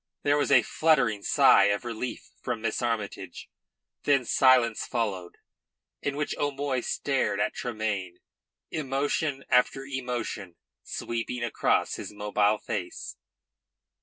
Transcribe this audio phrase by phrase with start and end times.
[0.23, 3.51] There was a fluttering sigh of relief from Miss Armytage.
[4.01, 5.35] Then silence followed,
[6.01, 8.17] in which O'Moy stared at Tremayne,
[8.71, 13.15] emotion after emotion sweeping across his mobile face.